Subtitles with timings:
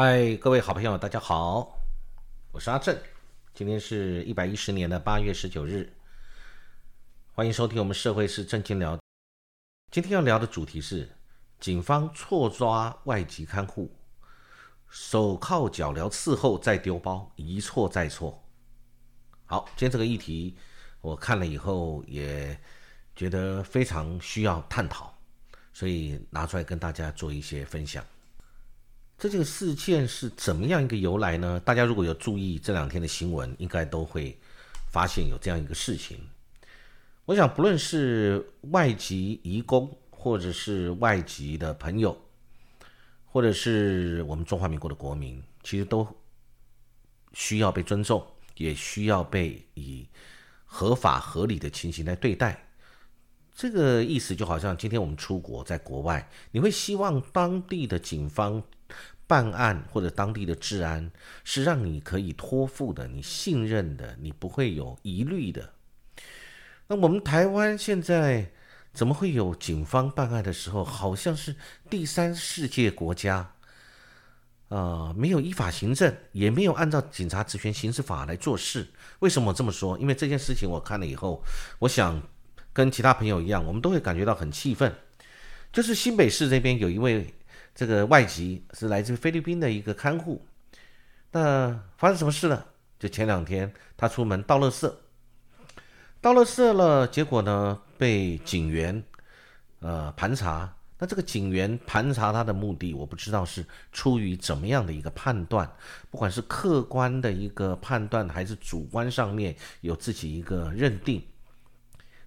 [0.00, 1.76] 嗨，各位好朋友，大家好，
[2.52, 2.96] 我是阿正，
[3.52, 5.92] 今天是一百一十年的八月十九日，
[7.32, 8.96] 欢迎收听我们社会是正经聊。
[9.90, 11.10] 今天要聊的主题是
[11.58, 13.90] 警方错抓外籍看护，
[14.88, 18.40] 手铐脚镣伺候再丢包，一错再错。
[19.46, 20.56] 好，今天这个议题
[21.00, 22.56] 我看了以后也
[23.16, 25.12] 觉得非常需要探讨，
[25.72, 28.04] 所以拿出来跟大家做一些分享。
[29.18, 31.58] 这件事件是怎么样一个由来呢？
[31.64, 34.38] 大家如果有注意这两天的新闻，应该都会
[34.92, 36.16] 发现有这样一个事情。
[37.24, 42.16] 我想，不论是外籍移工，或者是外籍的朋友，
[43.26, 46.06] 或者是我们中华民国的国民，其实都
[47.32, 48.24] 需要被尊重，
[48.56, 50.06] 也需要被以
[50.64, 52.68] 合法合理的情形来对待。
[53.52, 58.62] 这个意思就好像今天我们出国，在国外，你会希望当地的警方。
[59.28, 61.08] 办案或者当地的治安
[61.44, 65.74] 是让你可以托付的，你信任的，你不会有疑虑的。
[66.86, 68.50] 那我们台湾现在
[68.94, 71.54] 怎么会有警方办案的时候，好像是
[71.90, 73.52] 第三世界国家
[74.70, 75.12] 啊？
[75.14, 78.88] 没有依法行政，也没有按照警察职权行使法来做事。
[79.18, 79.98] 为什么我这么说？
[79.98, 81.44] 因为这件事情我看了以后，
[81.80, 82.20] 我想
[82.72, 84.90] 跟其他朋友一样，我们都会感觉到很气愤。
[85.70, 87.34] 就是新北市这边有一位。
[87.78, 90.44] 这个外籍是来自菲律宾的一个看护，
[91.30, 92.66] 那发生什么事了？
[92.98, 94.92] 就前两天他出门倒垃圾，
[96.20, 99.00] 倒垃圾了，结果呢被警员
[99.78, 100.74] 呃盘查。
[100.98, 105.70] 那这个警员盘查他的目的，我不知道是出于怎么样的一个判断，
[106.10, 111.22] 不管是客观的一个判断，还是主观上面有自己一个认定。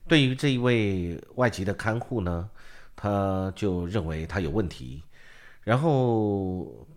[0.07, 2.49] 对于这一位外籍的看护呢，
[2.95, 5.03] 他就认为他有问题。
[5.63, 6.87] 然后，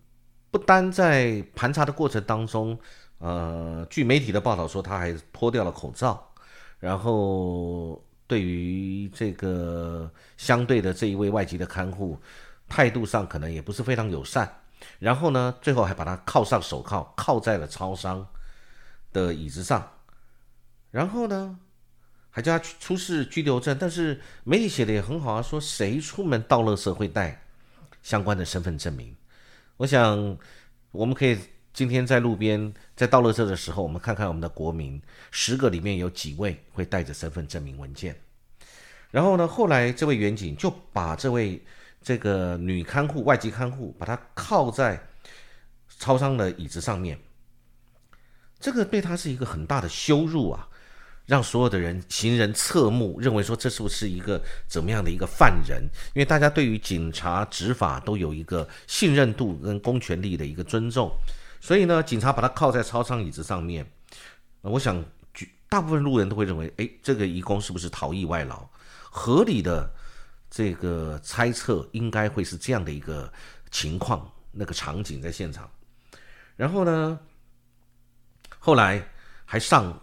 [0.49, 2.77] 不单在盘查的过程当中，
[3.19, 6.31] 呃，据媒体的报道说，他还脱掉了口罩。
[6.79, 12.19] 然后，对于这个相对的这一位外籍的看护，
[12.67, 14.61] 态度上可能也不是非常友善。
[14.97, 18.27] 然后呢，最后还把他铐上手铐，铐在了超商
[19.13, 19.91] 的椅子上。
[20.89, 21.59] 然后呢，
[22.31, 23.77] 还叫他出示拘留证。
[23.79, 27.44] 但是媒体写的也很好啊，说谁出门到垃圾会带。
[28.05, 29.15] 相关的身份证明，
[29.77, 30.37] 我想
[30.91, 31.35] 我们可以
[31.73, 35.01] 今天在路边在倒垃圾的时候，我们看看我们的国民
[35.31, 38.15] 十个里面有几位会带着身份证明文件。
[39.09, 41.59] 然后呢，后来这位远警就把这位
[41.99, 45.01] 这个女看护外籍看护把她靠在
[45.97, 47.19] 超商的椅子上面，
[48.59, 50.69] 这个对他是一个很大的羞辱啊。
[51.25, 55.81] 让所有的人行人侧目，认为说这是不是一个怎么样的一个犯人？
[56.13, 61.11] 因为大家对于警察执法都有一个信任度跟公权力的一个尊重，
[61.59, 63.83] 所以呢，警察把他靠在超商椅子上面，
[64.61, 65.03] 我想
[65.67, 68.63] 大部分路人都会认为，哎，这个义工是不是逃逸外劳？
[69.09, 69.91] 合理的
[70.51, 73.33] 这个猜测应该会是这样的一个
[73.71, 75.67] 情况，那个场景在现场。
[76.55, 77.19] 然后呢，
[78.59, 79.03] 后来
[79.43, 79.99] 还上。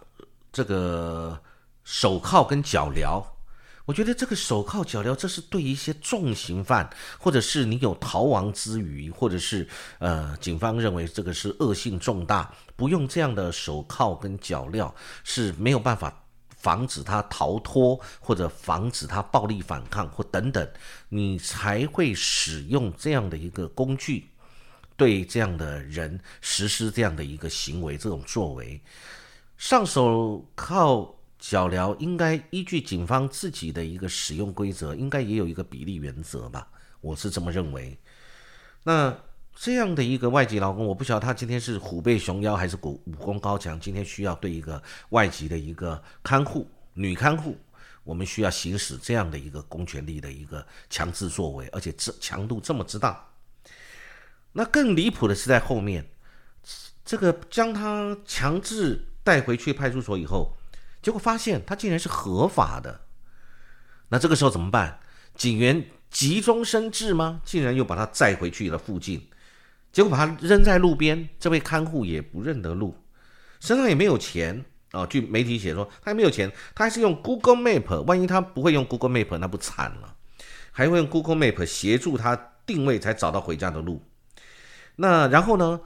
[0.53, 1.37] 这个
[1.83, 3.25] 手铐跟脚镣，
[3.85, 14.89] 我觉得这个手铐脚镣，这是对一些重刑犯，或者是你有逃亡之余，或者是呃，警方认为这个是恶性重大，不用这样的手铐跟脚镣
[15.25, 16.23] 是没有办法
[16.55, 20.65] 防止他逃脱，或者防止他暴力反抗或等等，
[21.09, 24.29] 你才会使用这样的一个工具，
[24.95, 28.79] 对这样的人实施这样的一个行为，这种作为。
[29.63, 36.67] 上手铐脚镣应该依据警方自己的一个使用规则，应该也有一个比例原则吧，
[36.99, 37.97] 我是这么认为。
[38.83, 39.17] 那
[39.55, 47.57] 这样的一个外籍劳工，我不晓得他今天是虎背熊腰还是武武功高强，今天需要对一个外籍的一个看护女看护，
[48.03, 53.25] 我们需要行使这样的一个公权力的一个强制作为，而且这强度这么之大。
[54.51, 56.05] 那更离谱的是在后面，
[57.05, 59.05] 这个将他强制。
[59.23, 60.57] 带回去派出所以后，
[61.01, 63.01] 结果发现他竟然是合法的。
[64.09, 64.99] 那这个时候怎么办？
[65.35, 67.41] 警员急中生智吗？
[67.43, 69.27] 竟然又把他载回去了附近，
[69.91, 71.29] 结果把他扔在路边。
[71.39, 72.95] 这位看护也不认得路，
[73.59, 75.05] 身上也没有钱啊。
[75.05, 78.01] 据媒体写说，他还没有钱，他还是用 Google Map。
[78.01, 80.15] 万一他不会用 Google Map，那不惨了？
[80.71, 82.35] 还会用 Google Map 协助他
[82.65, 84.03] 定位，才找到回家的路。
[84.97, 85.79] 那然后呢？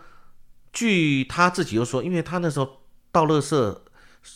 [0.73, 2.81] 据他自己又说，因为他那时候。
[3.11, 3.77] 倒垃圾，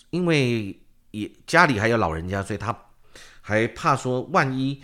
[0.10, 0.82] 因为
[1.12, 2.76] 也家里还有老人家，所以他
[3.42, 4.82] 还怕说，万一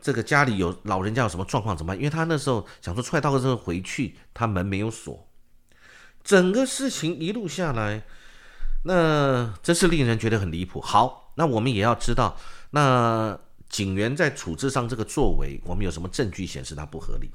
[0.00, 1.96] 这个家里有老人家有什么状况怎么办？
[1.96, 5.28] 因为他那时候想说踹到之后回去，他门没有锁，
[6.22, 8.04] 整个事情一路下来，
[8.84, 10.80] 那真是令人觉得很离谱。
[10.80, 12.36] 好，那我们也要知道，
[12.70, 13.38] 那
[13.68, 17.30] 警员在处置上这个作为，我们有什么证据显示他不合理？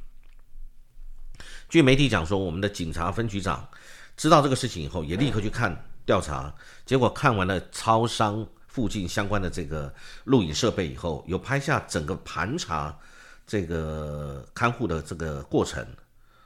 [1.67, 3.67] 据媒体讲说，我们的警察分局长
[4.15, 6.53] 知道这个事情以后，也立刻去看调查，
[6.85, 8.47] 结果看完了超商。
[8.71, 9.93] 附近相关的这个
[10.23, 12.97] 录影设备以后，有拍下整个盘查
[13.45, 15.85] 这个看护的这个过程，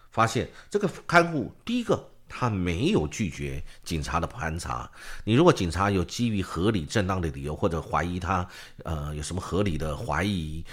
[0.10, 4.90] 发现这个看护第一个他没有拒绝警察的盘查。
[5.24, 8.50] 你如果警察有基于合理正当的理由或者怀疑他
[8.84, 10.66] 呃有什么合理的怀疑。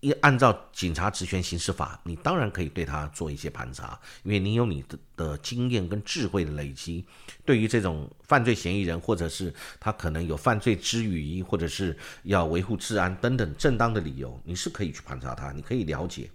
[0.00, 7.04] 一按照警察职权行使法，你当然可以对他做一些盘查，因为你有你的的经验跟智慧的累积。
[7.44, 16.30] 对于这种犯罪嫌疑人，或者是他可能有犯罪之余，或者是要维护治安等等正当的理由，你是可以去盘查他，你可以了解。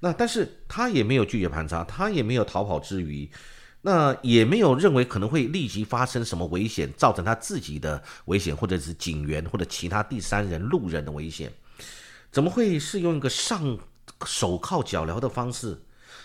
[0.00, 3.30] 那但是他也没有拒绝盘查，他也没有逃跑之余，
[3.82, 11.52] 那也没有认为可能会立即发生什么危险，造成他自己的危险，或者是警员或者其他第三人路人的危险。
[12.30, 13.78] 怎么会是用一个上
[14.24, 15.80] 手铐脚镣的方式？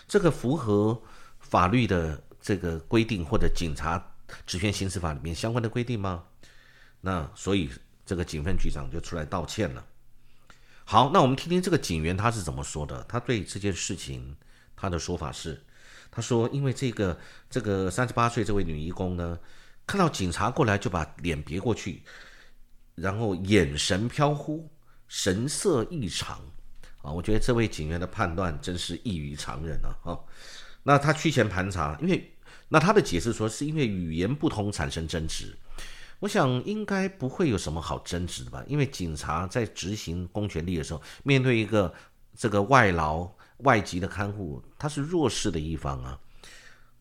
[0.06, 1.00] 这个符合
[1.38, 4.14] 法律的这个规定或者警察
[4.46, 6.24] 职权行使法里面相关的规定吗？
[7.00, 7.70] 那所以
[8.04, 9.84] 这个警分局长就出来道歉了。
[10.84, 13.02] 好，那我们听听这个警员他是怎么说的。
[13.04, 14.36] 他对这件事情
[14.76, 15.62] 他的说法是：
[16.10, 17.18] 他说，因为这个
[17.48, 19.38] 这个三十八岁这位女义工呢，
[19.86, 22.02] 看到警察过来就把脸别过去，
[22.94, 24.68] 然后眼神飘忽。
[25.16, 26.40] 神色异常，
[27.00, 29.94] 啊，我觉得这位警员的判断真是异于常人啊！
[30.02, 30.24] 哈，
[30.82, 32.34] 那他趋前盘查，因为
[32.68, 35.56] 那他的解释说是因为语言不通产生争执，
[36.18, 38.64] 我想应该不会有什么好争执的吧？
[38.66, 41.94] 因为警察在执行公权力的时候，面对一个
[42.36, 46.18] 这个外劳外籍的看护，他是弱势的一方啊。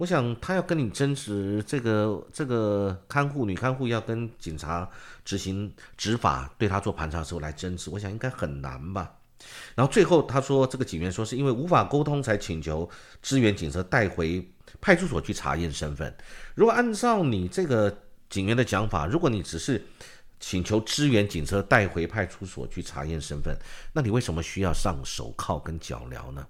[0.04, 4.86] 我想他要跟你争执这个这个看护女看护要跟警察
[5.24, 9.10] 执行执法对他做盘查的时候来争执，我想应该很难吧。
[9.76, 12.90] 然后最后他说这个警员说是因为无法沟通才请求
[13.22, 14.46] 支援警车带回
[14.82, 16.14] 派出所去查验身份。
[16.54, 17.98] 如果按照你这个
[18.30, 19.82] 警员的讲法，如果你只是
[20.38, 23.58] 请求支援警车带回派出所去查验身份，
[23.94, 26.46] 那你为什么需要上手铐跟脚镣呢？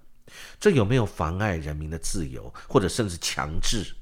[0.58, 3.94] 这有没有妨碍人民的自由，或者甚至强制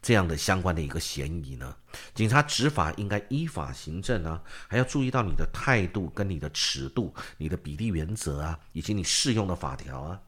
[0.00, 1.76] 这样的相关的一个嫌疑呢？
[2.14, 10.20] 警察执法应该依法行政啊，还要注意到你的态度、跟你的尺度、你的比例原则啊，以及你适用的法条啊。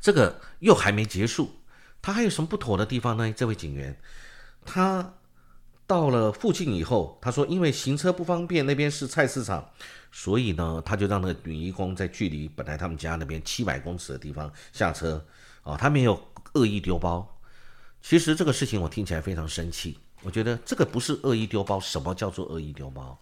[0.00, 1.62] 这个又还没结束，
[2.00, 3.32] 他还有什么不妥的地方呢？
[3.32, 4.00] 这位警员，
[4.64, 5.14] 他。
[5.90, 9.68] 到了附近以后，他说：“因为行车不方便，那边是菜市场，
[10.12, 15.26] 所以呢，他就让那个女义工在距离本来他们家那边七百公尺的地方下车。
[15.64, 17.36] 哦，他没有恶意丢包。
[18.00, 19.98] 其实这个事情我听起来非常生气。
[20.22, 21.80] 我觉得这个不是恶意丢包。
[21.80, 23.18] 什么叫做恶意丢包？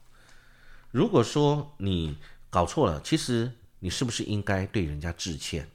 [0.90, 2.18] 如果说你
[2.50, 5.66] 搞错了，其实你是不是应该对人家致歉？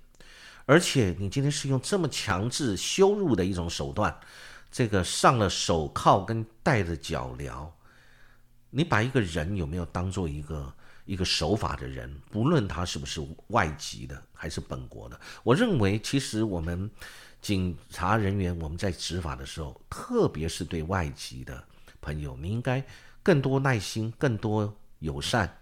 [0.68, 4.16] 而且你今天是用这么强制羞辱的一种手段。”
[4.74, 7.70] 这个上了手铐跟戴着脚镣，
[8.72, 10.74] 你把一个人有没有当做一个
[11.06, 12.12] 一个守法的人？
[12.32, 16.90] 不论他是不是外籍的还是本国的，我认为其实我们
[17.40, 21.64] 警察人员我们在执法的时候，特别是对外籍的
[22.02, 22.84] 朋友，你应该
[23.22, 25.56] 更多耐心、更多友善，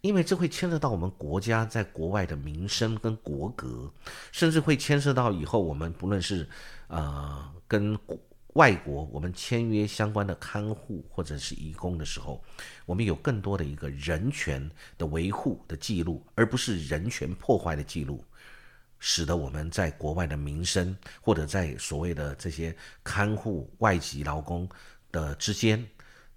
[0.00, 3.88] 因为这会牵涉到我们国家在国外的名声跟国格，
[4.32, 6.48] 甚至会牵涉到以后我们不论是
[6.88, 7.96] 呃跟
[8.58, 12.42] 外国，我们签约相关的看护或者是义工的时候，
[12.86, 18.24] 我们有更多的一个人权的维护的记录，而不是人权破坏的记录，
[18.98, 24.68] 使得我们在国外的名声或者在所谓的这些看护外籍劳工
[25.12, 25.86] 的之间，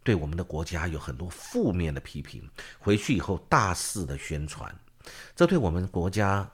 [0.03, 2.47] 对我们的国家有很多负面的批评，
[2.77, 4.71] 回去以后大肆的宣传，
[5.35, 6.47] 这对我们国家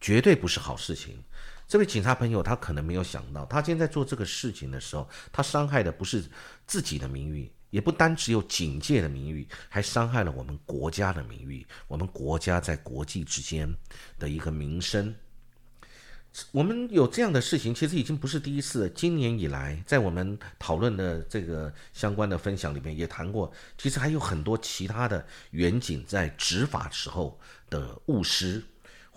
[0.00, 1.22] 绝对不是好事情。
[1.70, 6.24] 这位警察朋友，他可能没有想到，他今天在做这个事情的时候，他伤害的不是
[6.66, 13.72] 自己的名誉，也不单只有警界的名誉，还伤害了我们国家的名誉，我们国家在国际之间
[14.18, 15.14] 的一个名声。
[16.50, 18.88] 我们有这样的事情，其实已经不是第一次了。
[18.88, 28.60] 今年以来，在我们讨论的这个相关的分享里面也谈过，其实还有很多其他的远景在执法时候的误失。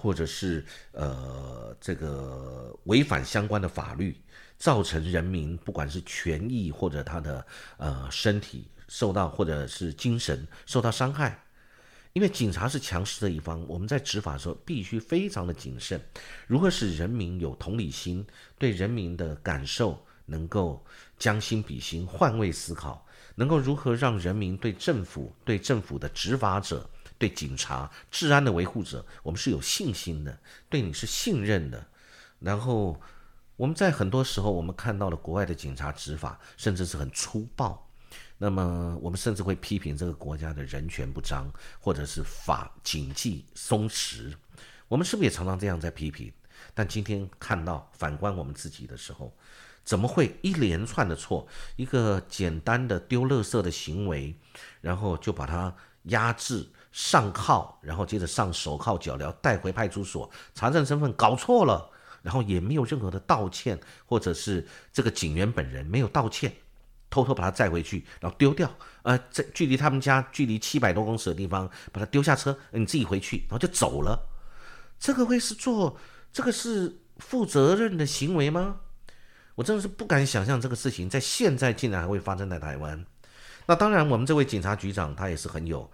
[0.04, 4.22] 或者是呃，这个违反相关的法律，
[4.58, 11.40] 造成人民不管是权益或者他的呃身体受到，或者是精神受到伤害。
[12.12, 16.00] 因为警察是强势的一方，我们在执法的时候必须非常的谨慎。
[16.48, 18.28] 如何使人民有同理心，
[18.60, 20.86] 对人民的感受能够
[21.18, 26.88] 将心比心、换位思考，能够如何让人民对政府、对政府的执法者、
[27.24, 30.38] 对警察、治安的维护者，我们是有信心的，
[30.68, 31.88] 对你是信任的。
[32.40, 33.00] 然后
[33.56, 37.90] 我们在很多时候，我们看到了国外的警察执法，甚至是很粗暴。
[38.38, 41.50] 那么，我们甚至会批评这个国家的人权不彰，
[41.80, 44.34] 或者是法警纪松弛。
[44.90, 46.30] 我们是不是也常常这样在批评？
[46.74, 49.34] 但今天看到反观我们自己的时候，
[49.86, 51.48] 怎么会一连串的错？
[51.78, 54.36] 一个简单的丢垃圾的行为，
[54.82, 61.90] 然后就把它压制、上铐，然后接着上手铐脚镣，带回派出所查证身份，搞错了，
[62.22, 66.54] 然后也没有任何的道歉，或者是这个警员本人没有道歉。
[67.10, 68.68] 偷偷把他载回去，然后丢掉。
[69.04, 74.20] 呃，在距离他们家距离七百多公尺的地方，把他丢下车，你自己回去，然后就走了。
[74.98, 75.96] 这个会是做
[76.32, 78.78] 这个是负责任的行为吗？
[79.54, 83.06] 我真的是不敢想象这个事情在现在竟然还会发生在台湾。
[83.68, 85.88] 那当然，我们这位警察局长他也是很有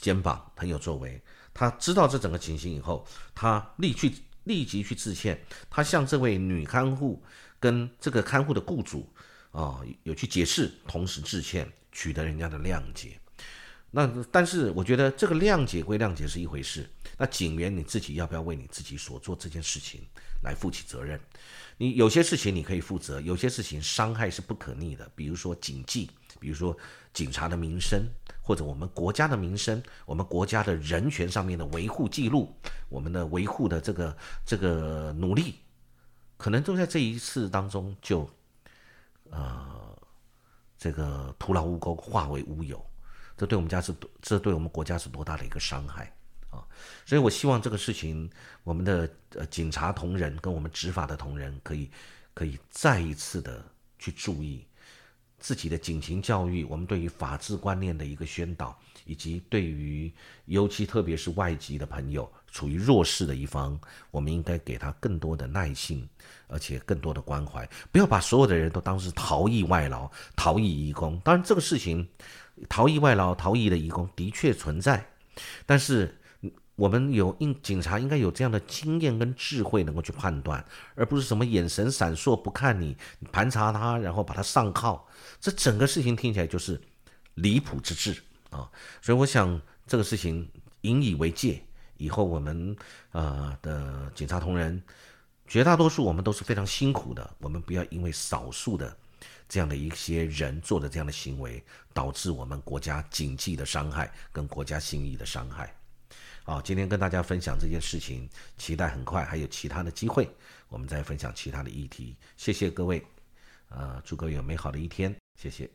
[0.00, 1.20] 肩膀、很有作为。
[1.52, 4.12] 他知道这整个情形以后，他立去
[4.44, 7.22] 立即去致歉，他向这位女看护
[7.58, 9.08] 跟这个看护的雇主。
[9.52, 13.18] 啊，有去解释，同时致歉，取得人家的谅解。
[13.90, 16.88] 那但是我觉得这个谅解归谅解是一回事，
[17.18, 20.06] 那警员你自己要不要为你自己所做这件事情
[20.44, 21.20] 来负起责任？
[21.78, 26.76] 你有些事情你可以负责，有些事情伤害是不可逆的，比如说警纪，比如说
[27.12, 28.00] 警察的名声，
[28.42, 32.54] 或者我们国家的名声，我们国家的人权上面的维护记录，
[32.88, 35.56] 我们的维护的这个这个努力，
[36.36, 38.28] 可能都在这一次当中就。
[39.32, 39.96] 呃，
[40.76, 42.84] 这个徒劳无功，化为乌有，
[43.36, 46.12] 这对我们家是多，这对我们国家是多大的一个伤害
[46.50, 46.66] 啊！
[47.06, 48.28] 所以我希望这个事情，
[48.64, 51.88] 我们的呃警察同仁跟我们执法的同仁，可以
[52.34, 53.64] 可以再一次的
[54.00, 54.66] 去注意
[55.40, 60.12] 自己的警情教育，我们对于法治观念的一个宣导，以及对于
[60.44, 62.30] 尤其特别是外籍的朋友。
[62.52, 63.78] 处于弱势的一方，
[64.10, 66.06] 我们应该给他更多的耐心，
[66.48, 71.20] 而且更多的关怀，不要把所有的人都当是逃逸外劳、逃逸移工。
[71.24, 72.08] 当然，这个事情，
[72.68, 75.06] 逃逸外劳、逃逸的移工的确存在，
[75.64, 76.19] 但是
[76.80, 82.96] 我们有应警察应该有这样的经验跟智慧，能够去判断，而不是什么眼神闪烁不看你
[83.30, 85.06] 盘查他，然后把他上铐。
[85.38, 86.80] 这整个事情听起来就是
[87.34, 88.66] 离谱之至啊！
[89.02, 90.48] 所以我想这个事情
[90.80, 91.62] 引以为戒。
[91.98, 92.74] 以后我们
[93.12, 94.82] 呃的警察同仁，
[95.46, 97.30] 绝大多数我们都是非常辛苦的。
[97.40, 98.96] 我们不要因为少数的
[99.46, 105.70] 这样的一些人做的这样的行为，导致我们国家警纪的伤害跟国家信誉的伤害。
[106.50, 108.28] 好，今天跟大家分享这件事情，
[108.58, 110.28] 期待很快还有其他的机会，
[110.68, 112.16] 我们再分享其他的议题。
[112.36, 113.00] 谢谢各位，
[113.68, 115.70] 呃，祝各位有美好的一天，谢谢。